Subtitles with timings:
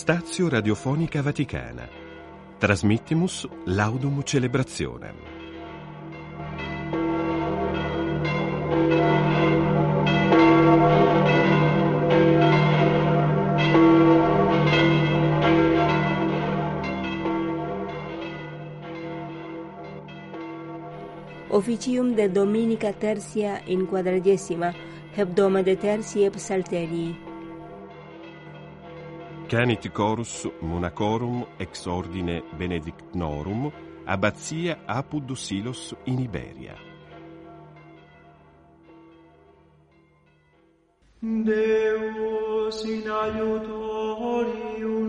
[0.00, 1.86] Stazio Radiofonica Vaticana.
[2.56, 5.14] Trasmittimus Laudum Celebrationem.
[21.50, 24.74] Officium de Dominica Tertia in quadragesima,
[25.14, 27.29] hebdoma de tertie psalterii
[29.50, 33.72] canit chorus monacorum ex ordine benedictnorum
[34.06, 36.76] abbazia apud silos in Iberia.
[41.46, 44.99] Deus in aiutorium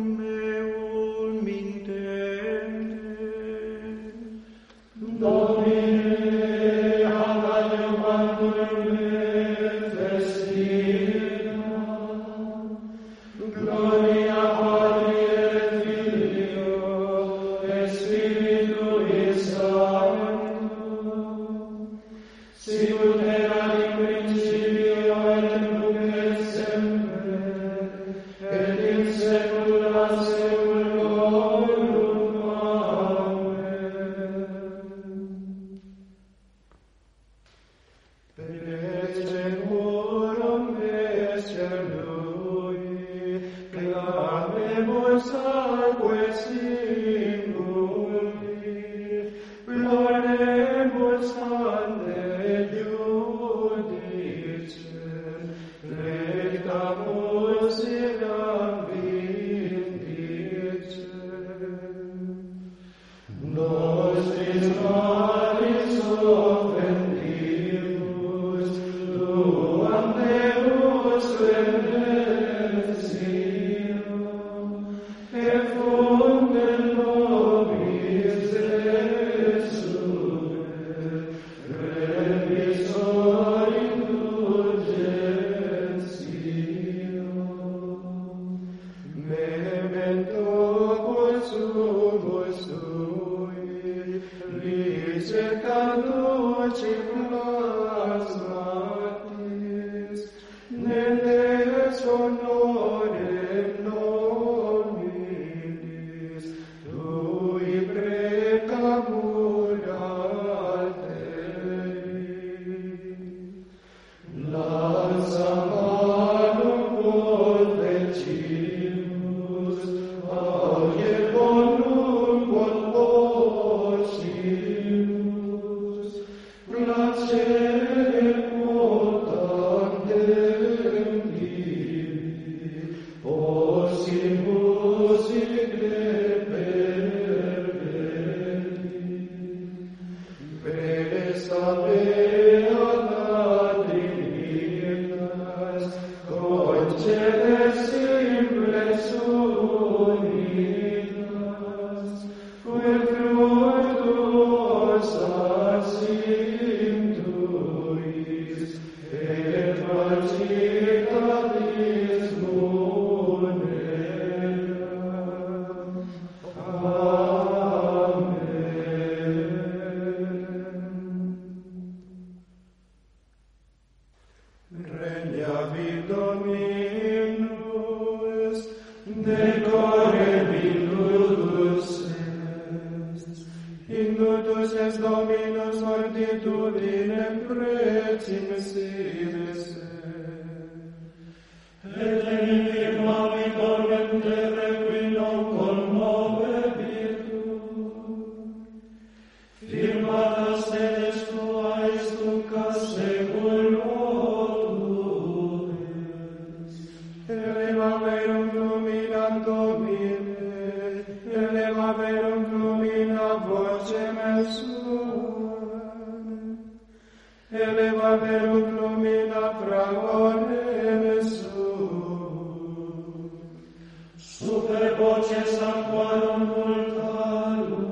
[224.22, 227.86] super voces sanctuarum multarum,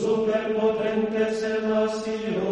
[0.00, 2.43] super potentes et elasium,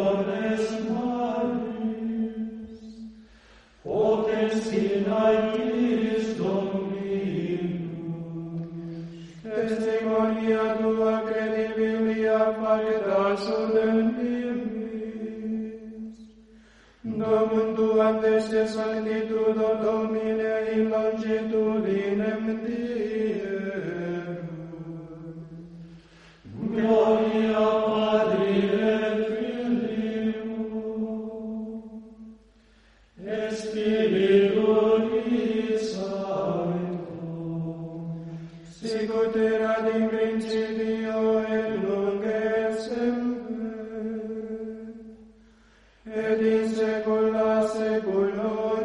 [48.53, 48.82] Lord.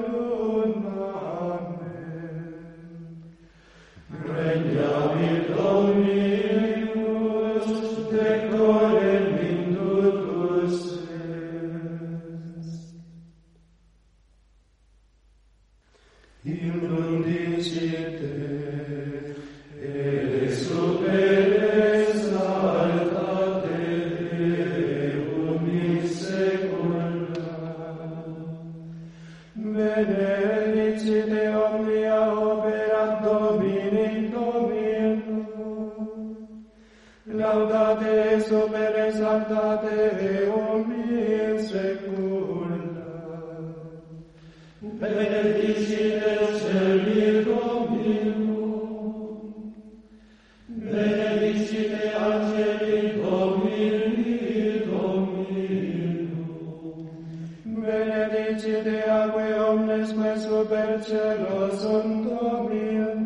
[58.59, 63.21] sede aquae omnes me super celo sunt dominum.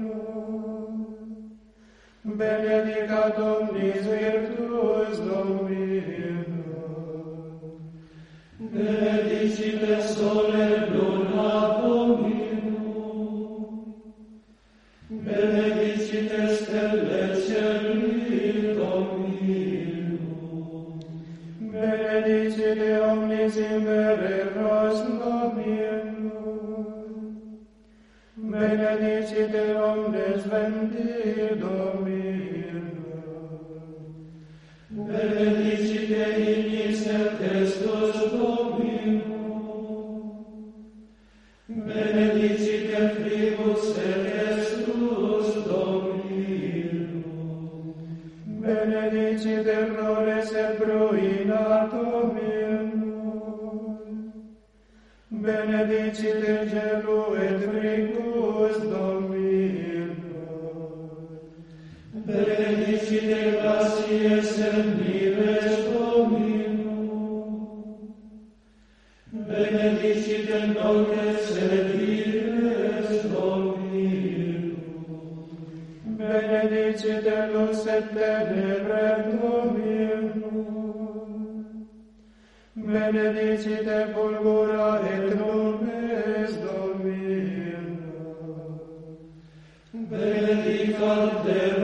[2.24, 6.46] Benedicat omnis virtus dominum.
[8.60, 9.31] Benedicat
[29.48, 32.42] de omnes vendi Domino.
[34.90, 36.72] Benedicite in
[37.08, 39.42] et Christus Domino.
[41.68, 47.24] Benedicite Tribus et Christus Domino.
[48.46, 51.90] Benedicite errores et bruina
[52.34, 52.72] mio.
[55.32, 59.31] Benedicite gelu et fricus Domino
[62.32, 66.52] benedicite gracies en libres dominum.
[69.32, 73.92] Benedicite noces et libres dominum.
[76.20, 80.52] Benedicite lux et tenebre dominum.
[82.76, 87.32] Benedicite fulgura et lumes dominum.
[89.94, 91.81] Benedicat Deus,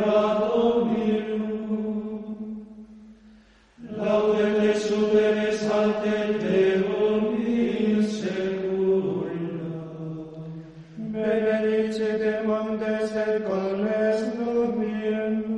[13.46, 15.58] colles durmiendo.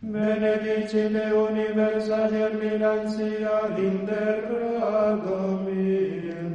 [0.00, 6.48] Benedicite universa germinantia in terra domino.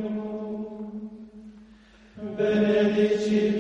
[2.38, 3.53] Benedicite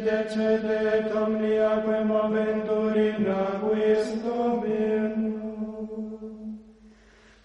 [0.00, 5.42] decedet omniaque moventur in aquis dominum.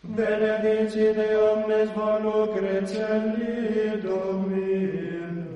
[0.03, 5.47] Benedicite omnes volucre celi dominum.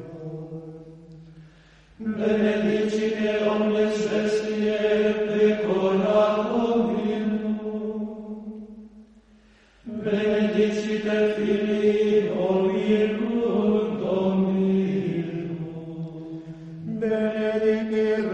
[1.98, 7.57] Benedicite omnes vestie pecora dominum.
[9.86, 10.40] Benedicite
[17.91, 18.30] Yeah.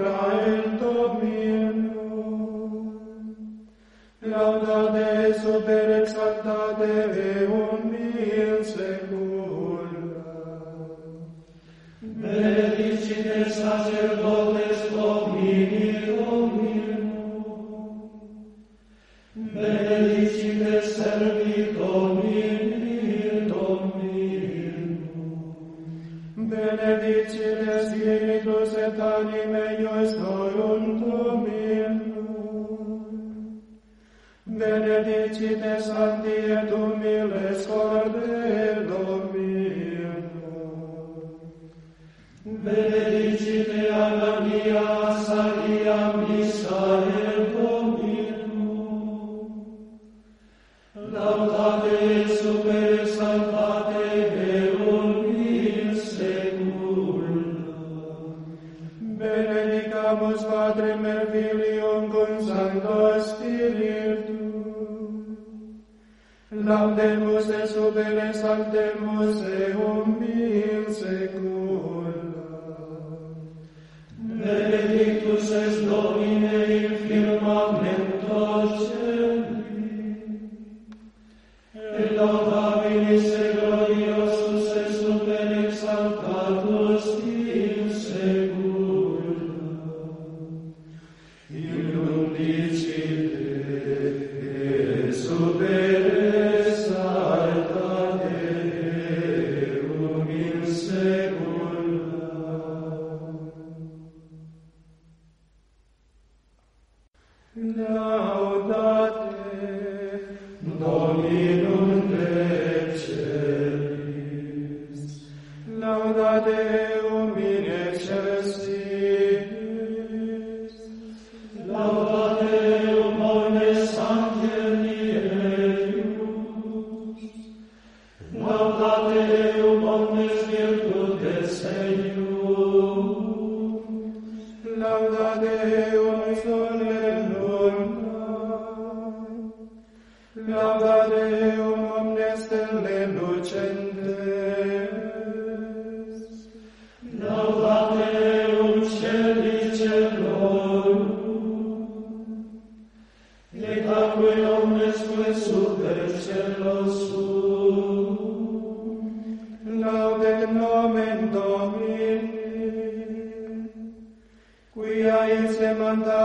[68.47, 69.06] al.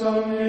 [0.00, 0.39] some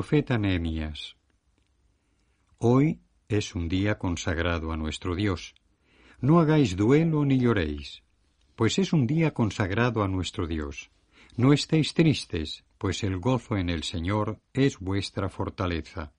[0.00, 1.14] profeta Nehemías.
[2.56, 5.54] Hoy es un día consagrado a nuestro Dios.
[6.22, 8.02] No hagáis duelo ni lloréis,
[8.56, 10.90] pues es un día consagrado a nuestro Dios.
[11.36, 16.14] No estéis tristes, pues el gozo en el Señor es vuestra fortaleza.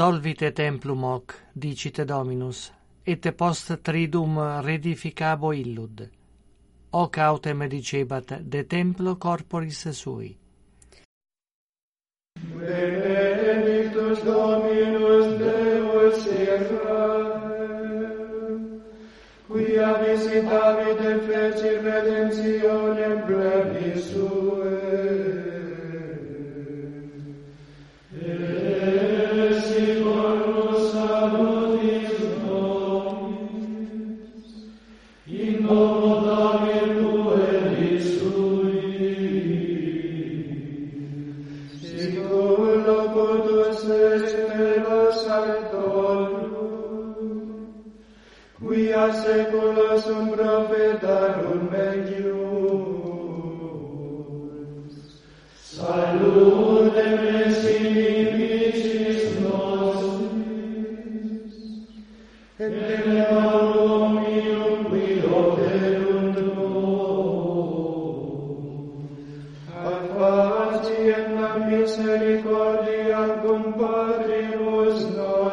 [0.00, 2.72] Solvite templum hoc, dicite Dominus,
[3.04, 6.00] et post tridum redificabo illud.
[6.96, 10.30] Hoc autem dicebat de templo corporis sui.
[12.54, 17.28] Benedictus Dominus Deus Israel,
[19.52, 25.39] quia visitavit et feci redemptionem plebis suae,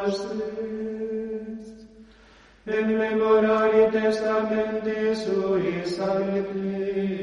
[0.08, 0.32] Christ,
[2.66, 7.17] in memoriam testamentis sui sancti,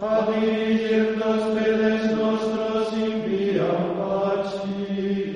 [0.00, 0.28] ad
[1.18, 5.31] nos pedes nostros inviam pacis.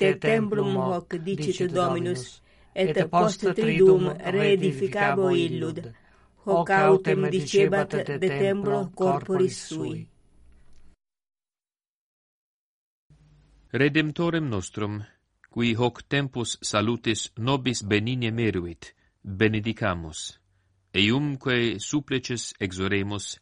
[0.00, 2.40] Ite templum hoc dicit Dominus,
[2.72, 5.80] et post tridum reedificabo illud,
[6.46, 10.08] hoc autem dicebat de templo corporis sui.
[13.76, 15.02] Redemptorem nostrum,
[15.52, 20.40] qui hoc tempus salutis nobis benigne meruit, benedicamus,
[20.96, 23.36] eiumque supplices exoremus,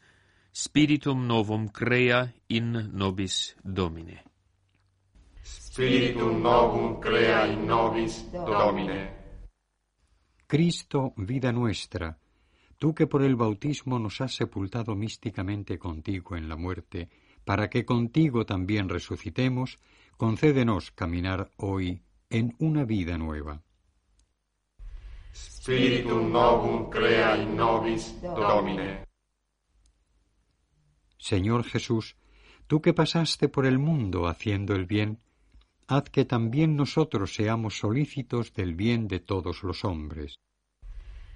[0.50, 4.27] spiritum novum crea in nobis Domine.
[5.48, 9.16] Spiritum novum crea in nobis Domine.
[10.46, 12.18] Cristo, vida nuestra,
[12.76, 17.08] tú que por el bautismo nos has sepultado místicamente contigo en la muerte,
[17.44, 19.78] para que contigo también resucitemos,
[20.16, 23.62] concédenos caminar hoy en una vida nueva.
[25.32, 29.04] Spiritum novum crea in nobis Domine.
[31.16, 32.16] Señor Jesús,
[32.66, 35.20] tú que pasaste por el mundo haciendo el bien,
[35.88, 40.38] haz que también nosotros seamos solícitos del bien de todos los hombres.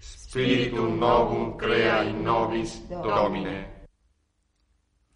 [0.01, 3.87] Spiritum novum crea in nobis Domine.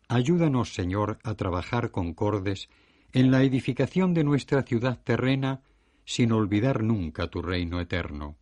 [0.09, 2.69] Ayúdanos, Señor, a trabajar concordes
[3.13, 5.63] en la edificación de nuestra ciudad terrena
[6.05, 8.37] sin olvidar nunca tu reino eterno.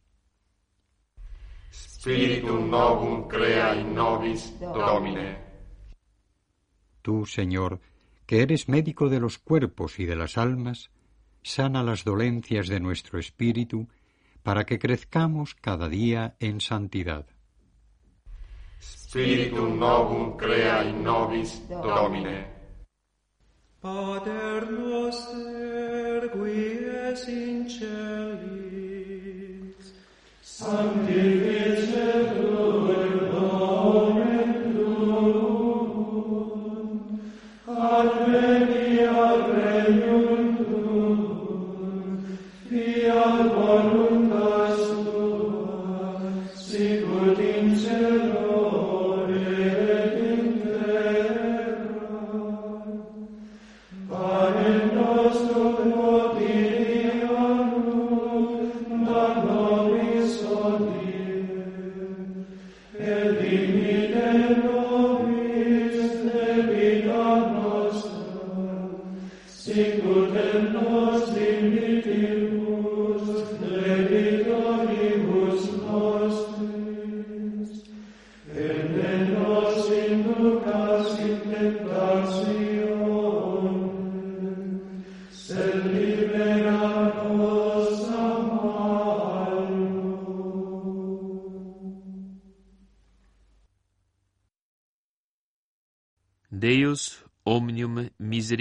[1.72, 5.38] Spiritum novum crea in nobis Domine.
[7.02, 7.80] Tú, Señor,
[8.26, 10.90] que eres médico de los cuerpos y de las almas,
[11.42, 13.88] sana las dolencias de nuestro espíritu,
[14.42, 17.26] para que crezcamos cada día en santidad.
[18.80, 22.52] Spiritum novum crea in nobis Domine.
[23.80, 28.74] Pater noster, qui es in celis,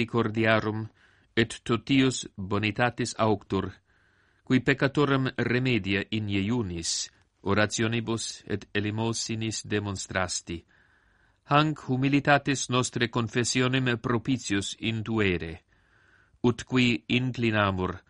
[0.04, 0.88] misericordiarum
[1.36, 3.72] et totius bonitatis auctur
[4.44, 7.10] qui peccatorum remedia in iunis
[7.44, 10.64] orationibus et elimosinis demonstrasti.
[11.46, 15.64] Hanc humilitatis nostre confessionem propitius intuere
[16.44, 18.02] ut qui inclinamur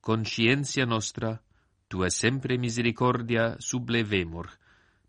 [0.00, 1.40] conscientia nostra
[1.88, 4.48] tua sempre misericordia sublevemur.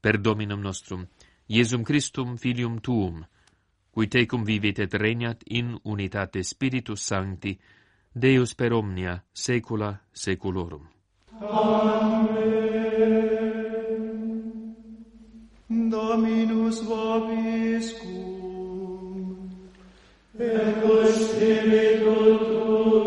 [0.01, 1.07] Per dominum nostrum
[1.47, 3.25] Iesum Christum filium tuum
[3.95, 7.57] qui tecum vivit et regnat in unitate Spiritus Sancti,
[8.11, 10.83] Deus per omnia saecula saeculorum.
[11.39, 12.15] Amen.
[15.89, 18.11] Dominus vobiscum,
[20.39, 23.03] et cus spiritu tuo,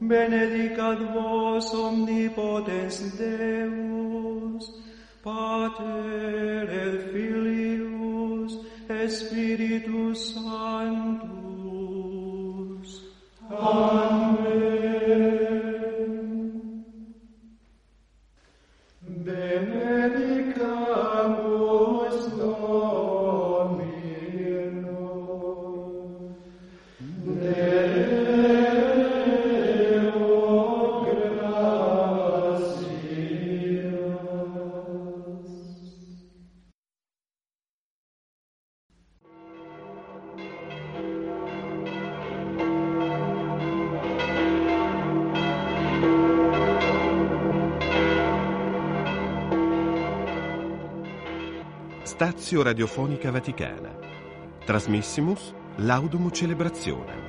[0.00, 4.64] benedicat vos omnipotens Deus,
[5.22, 7.89] Pater et Filius,
[9.10, 11.26] Espíritu Santo,
[13.50, 14.29] Amen.
[52.20, 53.96] Stazio Radiofonica Vaticana.
[54.66, 57.19] Trasmissimus Laudum Celebrazione.